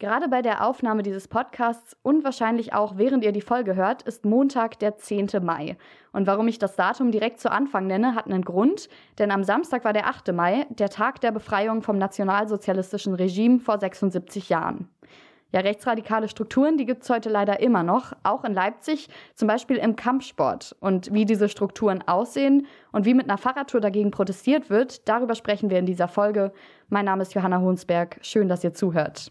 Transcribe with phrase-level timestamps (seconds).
[0.00, 4.24] Gerade bei der Aufnahme dieses Podcasts und wahrscheinlich auch während ihr die Folge hört, ist
[4.24, 5.28] Montag, der 10.
[5.42, 5.76] Mai.
[6.12, 9.84] Und warum ich das Datum direkt zu Anfang nenne, hat einen Grund, denn am Samstag
[9.84, 10.32] war der 8.
[10.32, 14.88] Mai, der Tag der Befreiung vom nationalsozialistischen Regime vor 76 Jahren.
[15.52, 19.76] Ja, rechtsradikale Strukturen, die gibt es heute leider immer noch, auch in Leipzig, zum Beispiel
[19.76, 20.76] im Kampfsport.
[20.80, 25.68] Und wie diese Strukturen aussehen und wie mit einer Fahrradtour dagegen protestiert wird, darüber sprechen
[25.68, 26.52] wir in dieser Folge.
[26.88, 28.18] Mein Name ist Johanna Hohnsberg.
[28.22, 29.30] Schön, dass ihr zuhört.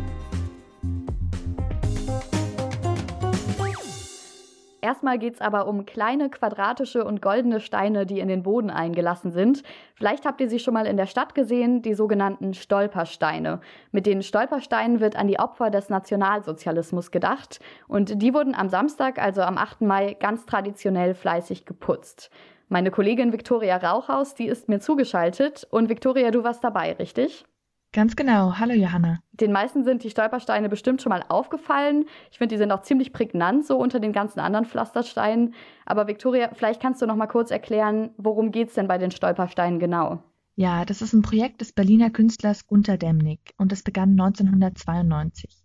[4.81, 9.31] Erstmal geht es aber um kleine quadratische und goldene Steine, die in den Boden eingelassen
[9.31, 9.61] sind.
[9.93, 13.61] Vielleicht habt ihr sie schon mal in der Stadt gesehen, die sogenannten Stolpersteine.
[13.91, 17.59] Mit den Stolpersteinen wird an die Opfer des Nationalsozialismus gedacht.
[17.87, 19.81] Und die wurden am Samstag, also am 8.
[19.81, 22.31] Mai, ganz traditionell fleißig geputzt.
[22.67, 25.67] Meine Kollegin Viktoria Rauchhaus, die ist mir zugeschaltet.
[25.69, 27.45] Und Viktoria, du warst dabei, richtig?
[27.93, 28.57] Ganz genau.
[28.57, 29.19] Hallo Johanna.
[29.33, 32.05] Den meisten sind die Stolpersteine bestimmt schon mal aufgefallen.
[32.31, 35.53] Ich finde, die sind auch ziemlich prägnant so unter den ganzen anderen Pflastersteinen.
[35.85, 39.11] Aber Viktoria, vielleicht kannst du noch mal kurz erklären, worum geht es denn bei den
[39.11, 40.23] Stolpersteinen genau?
[40.55, 45.61] Ja, das ist ein Projekt des Berliner Künstlers Gunter Demnig und das begann 1992.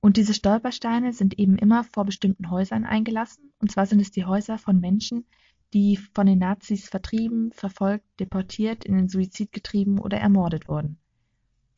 [0.00, 3.52] Und diese Stolpersteine sind eben immer vor bestimmten Häusern eingelassen.
[3.60, 5.26] Und zwar sind es die Häuser von Menschen,
[5.74, 10.98] die von den Nazis vertrieben, verfolgt, deportiert, in den Suizid getrieben oder ermordet wurden.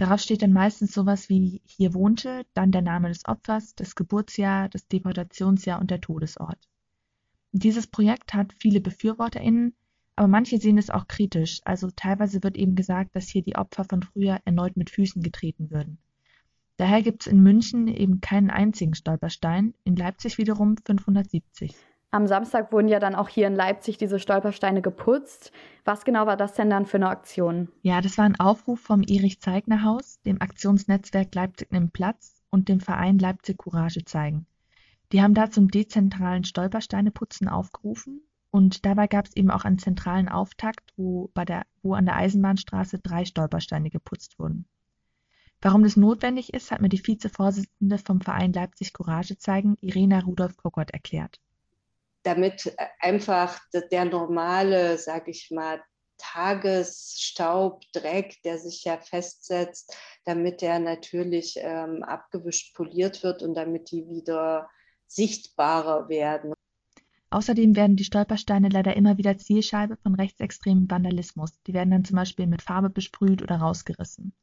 [0.00, 4.70] Darauf steht dann meistens sowas wie hier wohnte, dann der Name des Opfers, das Geburtsjahr,
[4.70, 6.56] das Deportationsjahr und der Todesort.
[7.52, 9.74] Dieses Projekt hat viele BefürworterInnen,
[10.16, 11.60] aber manche sehen es auch kritisch.
[11.66, 15.70] Also teilweise wird eben gesagt, dass hier die Opfer von früher erneut mit Füßen getreten
[15.70, 15.98] würden.
[16.78, 21.74] Daher gibt es in München eben keinen einzigen Stolperstein, in Leipzig wiederum 570.
[22.12, 25.52] Am Samstag wurden ja dann auch hier in Leipzig diese Stolpersteine geputzt.
[25.84, 27.68] Was genau war das denn dann für eine Aktion?
[27.82, 33.20] Ja, das war ein Aufruf vom Erich-Zeigner-Haus, dem Aktionsnetzwerk Leipzig nimmt Platz und dem Verein
[33.20, 34.46] Leipzig Courage zeigen.
[35.12, 40.28] Die haben da zum dezentralen Stolpersteineputzen aufgerufen und dabei gab es eben auch einen zentralen
[40.28, 44.66] Auftakt, wo, bei der, wo an der Eisenbahnstraße drei Stolpersteine geputzt wurden.
[45.60, 50.90] Warum das notwendig ist, hat mir die Vizevorsitzende vom Verein Leipzig Courage zeigen, Irena Rudolf-Kokott,
[50.90, 51.38] erklärt
[52.22, 53.58] damit einfach
[53.90, 55.82] der normale, sage ich mal,
[56.18, 63.90] Tagesstaub, Dreck, der sich ja festsetzt, damit der natürlich ähm, abgewischt, poliert wird und damit
[63.90, 64.68] die wieder
[65.06, 66.52] sichtbarer werden.
[67.30, 71.62] Außerdem werden die Stolpersteine leider immer wieder Zielscheibe von rechtsextremem Vandalismus.
[71.66, 74.34] Die werden dann zum Beispiel mit Farbe besprüht oder rausgerissen.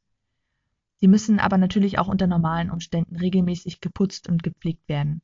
[1.00, 5.22] Sie müssen aber natürlich auch unter normalen Umständen regelmäßig geputzt und gepflegt werden.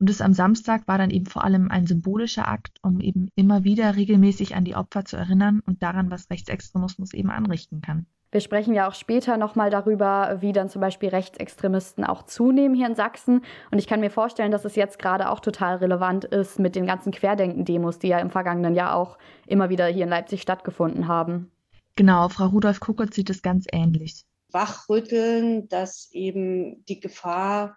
[0.00, 3.64] Und das am Samstag war dann eben vor allem ein symbolischer Akt, um eben immer
[3.64, 8.06] wieder regelmäßig an die Opfer zu erinnern und daran, was Rechtsextremismus eben anrichten kann.
[8.32, 12.86] Wir sprechen ja auch später nochmal darüber, wie dann zum Beispiel Rechtsextremisten auch zunehmen hier
[12.86, 13.42] in Sachsen.
[13.70, 16.86] Und ich kann mir vorstellen, dass es jetzt gerade auch total relevant ist mit den
[16.86, 21.50] ganzen Querdenken-Demos, die ja im vergangenen Jahr auch immer wieder hier in Leipzig stattgefunden haben.
[21.96, 24.24] Genau, Frau Rudolf Kuckert sieht es ganz ähnlich.
[24.52, 27.76] Wachrütteln, dass eben die Gefahr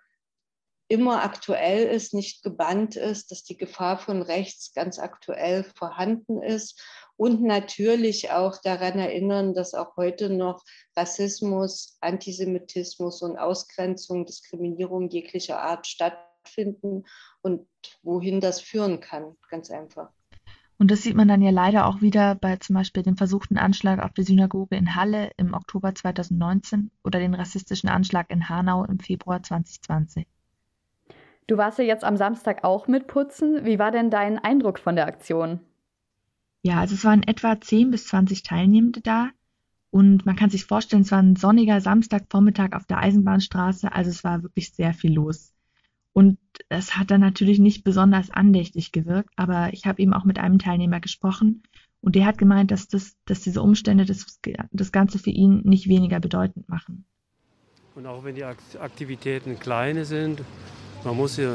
[0.93, 6.79] immer aktuell ist, nicht gebannt ist, dass die Gefahr von rechts ganz aktuell vorhanden ist
[7.17, 10.63] und natürlich auch daran erinnern, dass auch heute noch
[10.95, 17.05] Rassismus, Antisemitismus und Ausgrenzung, Diskriminierung jeglicher Art stattfinden
[17.41, 17.67] und
[18.03, 20.11] wohin das führen kann, ganz einfach.
[20.77, 24.03] Und das sieht man dann ja leider auch wieder bei zum Beispiel dem versuchten Anschlag
[24.03, 28.99] auf die Synagoge in Halle im Oktober 2019 oder den rassistischen Anschlag in Hanau im
[28.99, 30.27] Februar 2020.
[31.47, 33.65] Du warst ja jetzt am Samstag auch mitputzen.
[33.65, 35.59] Wie war denn dein Eindruck von der Aktion?
[36.61, 39.29] Ja, also es waren etwa 10 bis 20 Teilnehmende da.
[39.91, 44.23] Und man kann sich vorstellen, es war ein sonniger Samstagvormittag auf der Eisenbahnstraße, also es
[44.23, 45.53] war wirklich sehr viel los.
[46.13, 46.39] Und
[46.69, 50.57] es hat dann natürlich nicht besonders andächtig gewirkt, aber ich habe eben auch mit einem
[50.57, 51.61] Teilnehmer gesprochen
[52.01, 54.39] und der hat gemeint, dass, das, dass diese Umstände das,
[54.71, 57.05] das Ganze für ihn nicht weniger bedeutend machen.
[57.93, 60.41] Und auch wenn die Aktivitäten kleine sind
[61.03, 61.49] man muss sie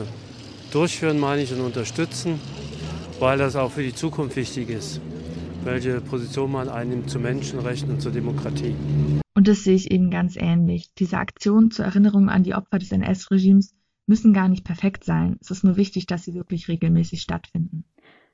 [0.72, 2.38] durchführen, meine ich, und unterstützen,
[3.18, 5.00] weil das auch für die Zukunft wichtig ist,
[5.64, 8.74] welche Position man einnimmt zu Menschenrechten und zur Demokratie.
[9.34, 10.92] Und das sehe ich eben ganz ähnlich.
[10.98, 13.74] Diese Aktionen zur Erinnerung an die Opfer des NS-Regimes
[14.06, 15.36] müssen gar nicht perfekt sein.
[15.40, 17.84] Es ist nur wichtig, dass sie wirklich regelmäßig stattfinden.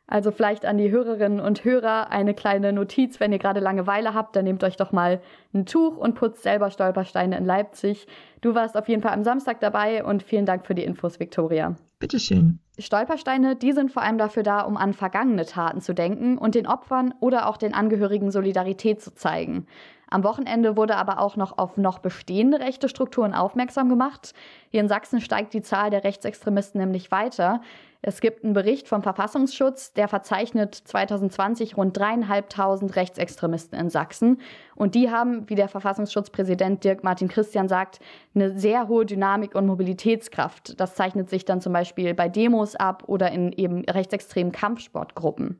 [0.06, 4.36] Also vielleicht an die Hörerinnen und Hörer eine kleine Notiz, wenn ihr gerade Langeweile habt,
[4.36, 5.20] dann nehmt euch doch mal
[5.54, 8.06] ein Tuch und putzt selber Stolpersteine in Leipzig.
[8.42, 11.76] Du warst auf jeden Fall am Samstag dabei und vielen Dank für die Infos, Viktoria.
[11.98, 12.58] Bitteschön.
[12.78, 16.66] Stolpersteine, die sind vor allem dafür da, um an vergangene Taten zu denken und den
[16.66, 19.66] Opfern oder auch den Angehörigen Solidarität zu zeigen.
[20.10, 24.34] Am Wochenende wurde aber auch noch auf noch bestehende rechte Strukturen aufmerksam gemacht.
[24.68, 27.62] Hier in Sachsen steigt die Zahl der Rechtsextremisten nämlich weiter.
[28.06, 34.42] Es gibt einen Bericht vom Verfassungsschutz, der verzeichnet 2020 rund dreieinhalbtausend Rechtsextremisten in Sachsen.
[34.74, 38.00] Und die haben, wie der Verfassungsschutzpräsident Dirk Martin Christian sagt,
[38.34, 40.78] eine sehr hohe Dynamik und Mobilitätskraft.
[40.78, 45.58] Das zeichnet sich dann zum Beispiel bei Demos ab oder in eben rechtsextremen Kampfsportgruppen.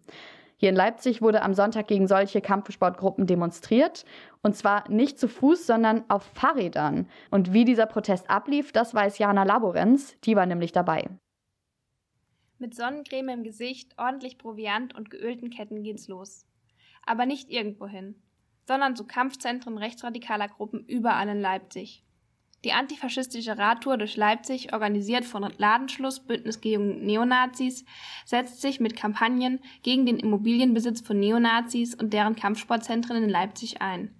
[0.59, 4.05] Hier in Leipzig wurde am Sonntag gegen solche Kampfsportgruppen demonstriert.
[4.43, 7.09] Und zwar nicht zu Fuß, sondern auf Fahrrädern.
[7.31, 10.21] Und wie dieser Protest ablief, das weiß Jana Laborenz.
[10.25, 11.09] Die war nämlich dabei.
[12.65, 16.47] Mit Sonnencreme im Gesicht, ordentlich Proviant und geölten Ketten geht's los.
[17.05, 18.15] Aber nicht irgendwohin,
[18.67, 22.07] sondern zu Kampfzentren rechtsradikaler Gruppen überall in Leipzig.
[22.65, 27.85] Die antifaschistische Radtour durch Leipzig, organisiert von Ladenschluss Bündnis gegen Neonazis,
[28.25, 34.15] setzt sich mit Kampagnen gegen den Immobilienbesitz von Neonazis und deren Kampfsportzentren in Leipzig ein.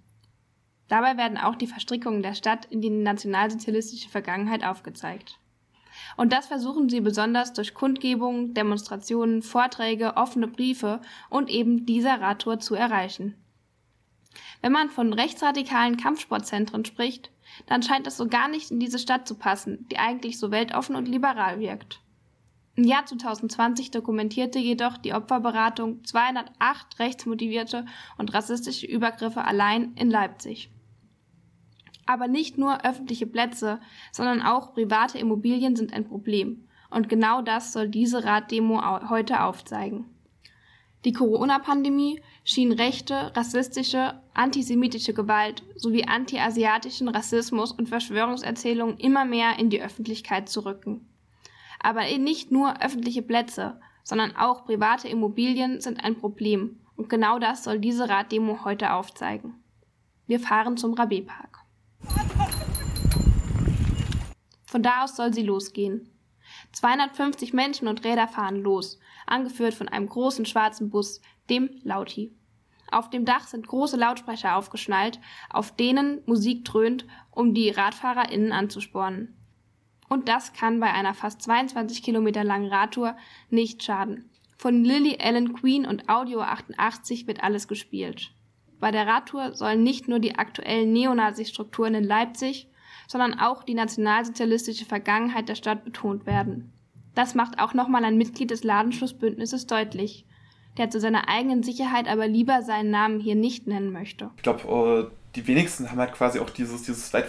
[0.87, 5.39] Dabei werden auch die Verstrickungen der Stadt in die nationalsozialistische Vergangenheit aufgezeigt.
[6.17, 12.59] Und das versuchen sie besonders durch Kundgebungen, Demonstrationen, Vorträge, offene Briefe und eben dieser Radtour
[12.59, 13.35] zu erreichen.
[14.61, 17.31] Wenn man von rechtsradikalen Kampfsportzentren spricht,
[17.67, 20.95] dann scheint es so gar nicht in diese Stadt zu passen, die eigentlich so weltoffen
[20.95, 22.01] und liberal wirkt.
[22.75, 27.85] Im Jahr 2020 dokumentierte jedoch die Opferberatung 208 rechtsmotivierte
[28.17, 30.69] und rassistische Übergriffe allein in Leipzig.
[32.05, 33.79] Aber nicht nur öffentliche Plätze,
[34.11, 36.67] sondern auch private Immobilien sind ein Problem.
[36.89, 40.05] Und genau das soll diese Raddemo heute aufzeigen.
[41.05, 49.69] Die Corona-Pandemie schien rechte, rassistische, antisemitische Gewalt sowie antiasiatischen Rassismus und Verschwörungserzählungen immer mehr in
[49.69, 51.07] die Öffentlichkeit zu rücken.
[51.79, 56.79] Aber nicht nur öffentliche Plätze, sondern auch private Immobilien sind ein Problem.
[56.95, 59.63] Und genau das soll diese Raddemo heute aufzeigen.
[60.25, 61.64] Wir fahren zum Rabé-Park.
[64.65, 66.09] Von da aus soll sie losgehen.
[66.73, 72.33] 250 Menschen und Räder fahren los, angeführt von einem großen schwarzen Bus, dem Lauti.
[72.91, 75.19] Auf dem Dach sind große Lautsprecher aufgeschnallt,
[75.49, 79.35] auf denen Musik dröhnt, um die RadfahrerInnen anzuspornen.
[80.07, 83.17] Und das kann bei einer fast 22 Kilometer langen Radtour
[83.49, 84.29] nicht schaden.
[84.57, 88.31] Von Lily Allen Queen und Audio 88 wird alles gespielt.
[88.79, 92.69] Bei der Radtour sollen nicht nur die aktuellen Neonazi-Strukturen in Leipzig,
[93.07, 96.73] sondern auch die nationalsozialistische Vergangenheit der Stadt betont werden.
[97.13, 100.25] Das macht auch nochmal ein Mitglied des Ladenschlussbündnisses deutlich,
[100.77, 104.31] der zu seiner eigenen Sicherheit aber lieber seinen Namen hier nicht nennen möchte.
[104.35, 107.25] Ich glaube, äh, die wenigsten haben halt quasi auch dieses, dieses weit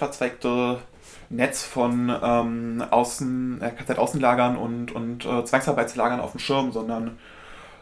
[1.28, 7.18] Netz von ähm, Außen, äh, KZ-Außenlagern und, und äh, Zwangsarbeitslagern auf dem Schirm, sondern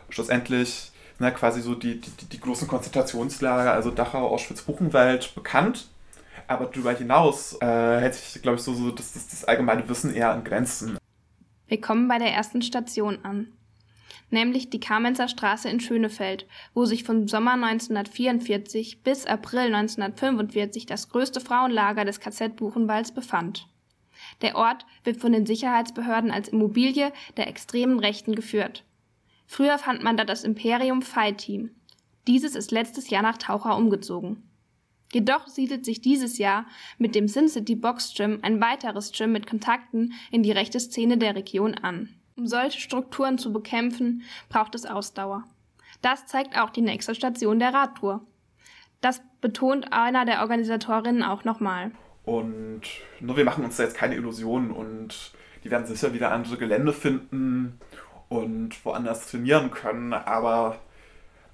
[0.08, 5.88] schlussendlich ne, quasi so die, die, die großen Konzentrationslager, also Dachau, Auschwitz, Buchenwald bekannt.
[6.46, 10.14] Aber darüber hinaus äh, hält sich, glaube ich, so, so das, das, das allgemeine Wissen
[10.14, 10.98] eher an Grenzen.
[11.68, 13.48] Wir kommen bei der ersten Station an,
[14.30, 21.08] nämlich die Kamenzer Straße in Schönefeld, wo sich von Sommer 1944 bis April 1945 das
[21.08, 23.66] größte Frauenlager des KZ Buchenwalds befand.
[24.42, 28.84] Der Ort wird von den Sicherheitsbehörden als Immobilie der extremen Rechten geführt.
[29.46, 31.70] Früher fand man da das Imperium Fight Team.
[32.26, 34.42] Dieses ist letztes Jahr nach Taucher umgezogen.
[35.12, 36.66] Jedoch siedelt sich dieses Jahr
[36.98, 41.18] mit dem Sin City Box Gym ein weiteres Gym mit Kontakten in die rechte Szene
[41.18, 42.08] der Region an.
[42.36, 45.44] Um solche Strukturen zu bekämpfen, braucht es Ausdauer.
[46.02, 48.26] Das zeigt auch die nächste Station der Radtour.
[49.00, 51.92] Das betont einer der Organisatorinnen auch nochmal.
[52.24, 52.82] Und
[53.20, 55.32] nur wir machen uns da jetzt keine Illusionen und
[55.62, 57.78] die werden sicher wieder andere Gelände finden
[58.38, 60.78] und woanders trainieren können, aber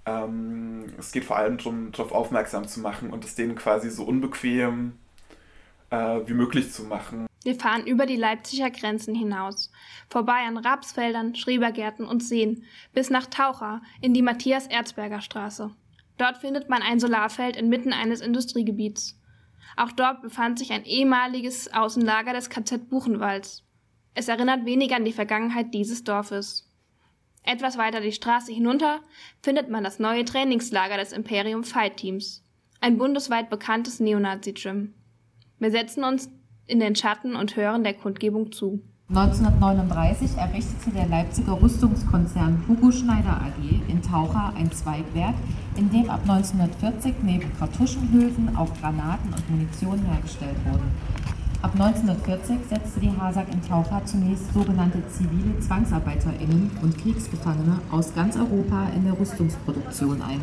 [0.06, 4.04] ähm, es geht vor allem darum, darauf aufmerksam zu machen und es denen quasi so
[4.04, 4.98] unbequem
[5.90, 7.26] äh, wie möglich zu machen.
[7.42, 9.70] Wir fahren über die Leipziger Grenzen hinaus,
[10.08, 15.70] vorbei an Rapsfeldern, Schrebergärten und Seen, bis nach Taucher in die Matthias-Erzberger Straße.
[16.18, 19.18] Dort findet man ein Solarfeld inmitten eines Industriegebiets.
[19.76, 23.64] Auch dort befand sich ein ehemaliges Außenlager des KZ Buchenwalds.
[24.14, 26.69] Es erinnert wenig an die Vergangenheit dieses Dorfes.
[27.42, 29.00] Etwas weiter die Straße hinunter
[29.42, 32.44] findet man das neue Trainingslager des Imperium Fight Teams,
[32.80, 34.94] ein bundesweit bekanntes Neonazi-Gym.
[35.58, 36.30] Wir setzen uns
[36.66, 38.82] in den Schatten und hören der Kundgebung zu.
[39.08, 45.34] 1939 errichtete der Leipziger Rüstungskonzern Hugo Schneider AG in Taucher ein Zweigwerk,
[45.76, 50.92] in dem ab 1940 neben Kartuschenhülsen auch Granaten und Munition hergestellt wurden.
[51.62, 58.36] Ab 1940 setzte die Hasag in Taucher zunächst sogenannte zivile ZwangsarbeiterInnen und Kriegsgefangene aus ganz
[58.36, 60.40] Europa in der Rüstungsproduktion ein.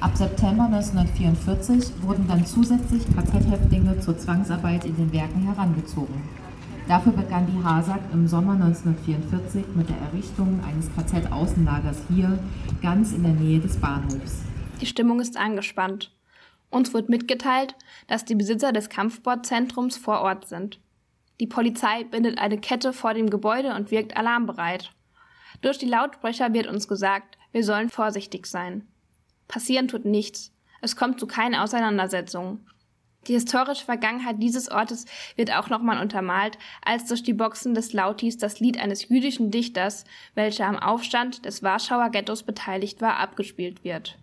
[0.00, 6.20] Ab September 1944 wurden dann zusätzlich KZ-Häftlinge zur Zwangsarbeit in den Werken herangezogen.
[6.88, 12.38] Dafür begann die HASAG im Sommer 1944 mit der Errichtung eines KZ-Außenlagers hier,
[12.82, 14.42] ganz in der Nähe des Bahnhofs.
[14.82, 16.10] Die Stimmung ist angespannt.
[16.74, 17.76] Uns wird mitgeteilt,
[18.08, 20.80] dass die Besitzer des Kampfsportzentrums vor Ort sind.
[21.38, 24.90] Die Polizei bindet eine Kette vor dem Gebäude und wirkt alarmbereit.
[25.62, 28.88] Durch die Lautsprecher wird uns gesagt, wir sollen vorsichtig sein.
[29.46, 30.52] Passieren tut nichts.
[30.82, 32.66] Es kommt zu keinen Auseinandersetzungen.
[33.28, 35.04] Die historische Vergangenheit dieses Ortes
[35.36, 40.04] wird auch nochmal untermalt, als durch die Boxen des Lautis das Lied eines jüdischen Dichters,
[40.34, 44.18] welcher am Aufstand des Warschauer Ghettos beteiligt war, abgespielt wird.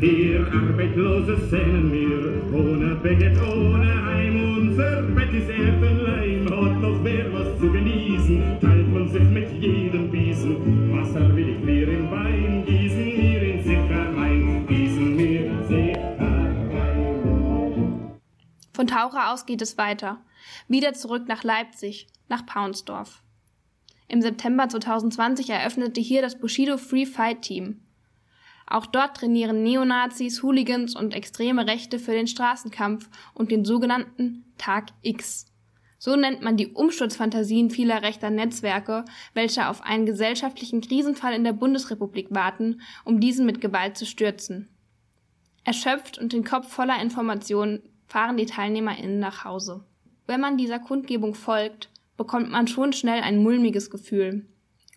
[0.00, 7.30] Vier arbeitslose Szenen mir, ohne Bett, ohne Heim, unser Bett ist Erdenleim, hat noch wer
[7.34, 12.64] was zu genießen, teilt man sich mit jedem Biesen, Wasser will ich mir im Wein
[12.64, 18.12] gießen, mir in Sicher rein, gießen mir in Sicher rein.
[18.72, 20.18] Von Taucher aus geht es weiter,
[20.70, 23.22] wieder zurück nach Leipzig, nach Paunsdorf.
[24.08, 27.82] Im September 2020 eröffnete hier das Bushido Free Fight Team.
[28.66, 34.90] Auch dort trainieren Neonazis, Hooligans und extreme Rechte für den Straßenkampf und den sogenannten Tag
[35.02, 35.46] X.
[35.98, 41.52] So nennt man die Umsturzfantasien vieler rechter Netzwerke, welche auf einen gesellschaftlichen Krisenfall in der
[41.52, 44.68] Bundesrepublik warten, um diesen mit Gewalt zu stürzen.
[45.64, 49.84] Erschöpft und den Kopf voller Informationen fahren die TeilnehmerInnen nach Hause.
[50.30, 54.46] Wenn man dieser Kundgebung folgt, bekommt man schon schnell ein mulmiges Gefühl.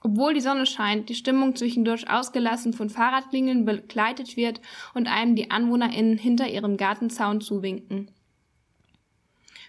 [0.02, 4.62] Obwohl die Sonne scheint, die Stimmung zwischendurch ausgelassen von Fahrradklingeln begleitet wird
[4.94, 8.12] und einem die AnwohnerInnen hinter ihrem Gartenzaun zuwinken.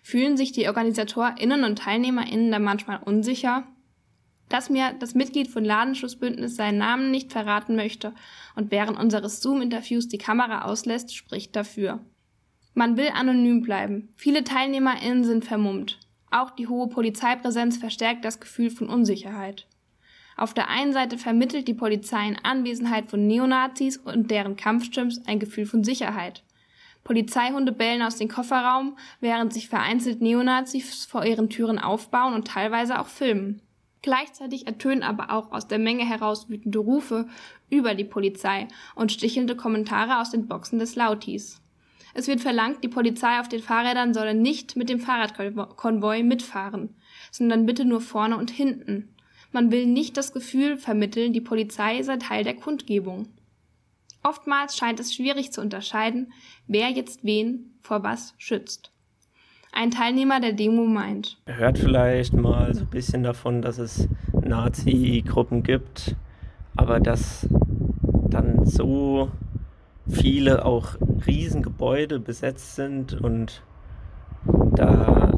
[0.02, 3.66] Fühlen sich die OrganisatorInnen und TeilnehmerInnen da manchmal unsicher?
[4.50, 8.12] Dass mir das Mitglied von Ladenschutzbündnis seinen Namen nicht verraten möchte
[8.54, 12.04] und während unseres Zoom-Interviews die Kamera auslässt, spricht dafür.
[12.74, 14.12] Man will anonym bleiben.
[14.16, 16.00] Viele TeilnehmerInnen sind vermummt.
[16.32, 19.68] Auch die hohe Polizeipräsenz verstärkt das Gefühl von Unsicherheit.
[20.36, 25.38] Auf der einen Seite vermittelt die Polizei in Anwesenheit von Neonazis und deren Kampfstimms ein
[25.38, 26.42] Gefühl von Sicherheit.
[27.04, 32.98] Polizeihunde bellen aus dem Kofferraum, während sich vereinzelt Neonazis vor ihren Türen aufbauen und teilweise
[32.98, 33.60] auch filmen.
[34.02, 37.28] Gleichzeitig ertönen aber auch aus der Menge heraus wütende Rufe
[37.70, 41.63] über die Polizei und stichelnde Kommentare aus den Boxen des Lautis.
[42.16, 46.94] Es wird verlangt, die Polizei auf den Fahrrädern solle nicht mit dem Fahrradkonvoi mitfahren,
[47.32, 49.14] sondern bitte nur vorne und hinten.
[49.50, 53.28] Man will nicht das Gefühl vermitteln, die Polizei sei Teil der Kundgebung.
[54.22, 56.32] Oftmals scheint es schwierig zu unterscheiden,
[56.66, 58.90] wer jetzt wen vor was schützt.
[59.72, 61.36] Ein Teilnehmer der Demo meint.
[61.46, 66.14] Er hört vielleicht mal so ein bisschen davon, dass es Nazi-Gruppen gibt,
[66.76, 67.48] aber dass
[68.30, 69.30] dann so
[70.08, 70.96] viele auch
[71.26, 73.62] Riesengebäude besetzt sind und
[74.76, 75.32] da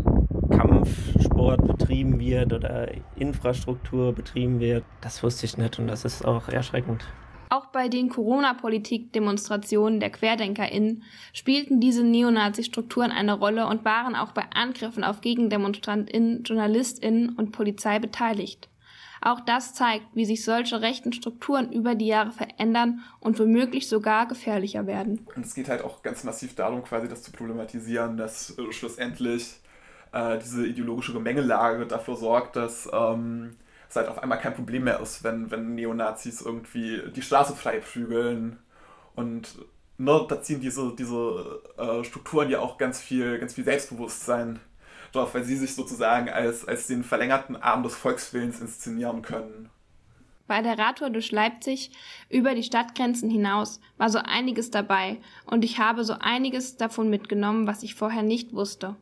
[0.51, 6.49] Kampfsport betrieben wird oder Infrastruktur betrieben wird, das wusste ich nicht und das ist auch
[6.49, 7.05] erschreckend.
[7.49, 14.43] Auch bei den Corona-Politik-Demonstrationen der QuerdenkerInnen spielten diese Neonazi-Strukturen eine Rolle und waren auch bei
[14.53, 18.69] Angriffen auf GegendemonstrantInnen, JournalistInnen und Polizei beteiligt.
[19.27, 24.29] Auch das zeigt, wie sich solche rechten Strukturen über die Jahre verändern und womöglich sogar
[24.29, 25.27] gefährlicher werden.
[25.35, 29.57] Und es geht halt auch ganz massiv darum, quasi das zu problematisieren, dass äh, schlussendlich
[30.13, 33.57] äh, diese ideologische Gemengelage dafür sorgt, dass ähm,
[33.89, 37.81] es halt auf einmal kein Problem mehr ist, wenn, wenn Neonazis irgendwie die Straße frei
[37.81, 38.61] prügeln.
[39.17, 39.57] Und
[39.99, 44.61] ne, da ziehen diese, diese äh, Strukturen ja auch ganz viel, ganz viel Selbstbewusstsein
[45.17, 49.71] drauf, weil sie sich sozusagen als, als den verlängerten Arm des Volkswillens inszenieren können.
[50.47, 51.91] Bei der Radtour durch Leipzig
[52.31, 57.67] über die Stadtgrenzen hinaus war so einiges dabei und ich habe so einiges davon mitgenommen,
[57.67, 58.95] was ich vorher nicht wusste.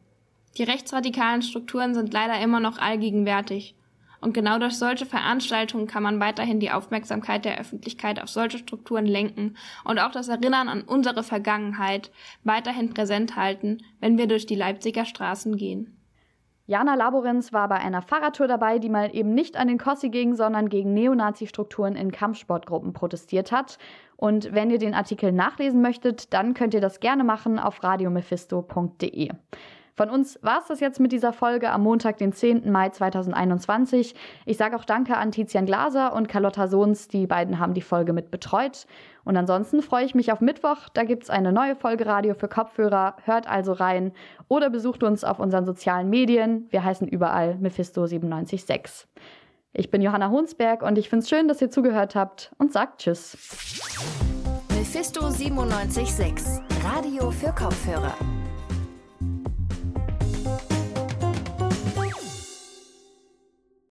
[0.57, 3.75] Die rechtsradikalen Strukturen sind leider immer noch allgegenwärtig.
[4.21, 9.05] Und genau durch solche Veranstaltungen kann man weiterhin die Aufmerksamkeit der Öffentlichkeit auf solche Strukturen
[9.05, 12.11] lenken und auch das Erinnern an unsere Vergangenheit
[12.43, 15.95] weiterhin präsent halten, wenn wir durch die Leipziger Straßen gehen.
[16.67, 20.35] Jana Laborenz war bei einer Fahrradtour dabei, die mal eben nicht an den Kossi ging,
[20.35, 23.79] sondern gegen Neonazi-Strukturen in Kampfsportgruppen protestiert hat.
[24.17, 29.29] Und wenn ihr den Artikel nachlesen möchtet, dann könnt ihr das gerne machen auf radiomephisto.de.
[29.97, 32.71] Von uns war es das jetzt mit dieser Folge am Montag, den 10.
[32.71, 34.15] Mai 2021.
[34.45, 38.13] Ich sage auch Danke an Tizian Glaser und Carlotta Sohns, die beiden haben die Folge
[38.13, 38.87] mit betreut.
[39.25, 42.49] Und ansonsten freue ich mich auf Mittwoch, da gibt es eine neue Folge Radio für
[42.49, 43.17] Kopfhörer.
[43.25, 44.13] Hört also rein
[44.49, 46.67] oder besucht uns auf unseren sozialen Medien.
[46.71, 49.07] Wir heißen überall Mephisto976.
[49.73, 53.03] Ich bin Johanna Honsberg und ich finde es schön, dass ihr zugehört habt und sagt
[53.03, 53.37] Tschüss.
[54.71, 58.15] Mephisto 976, Radio für Kopfhörer.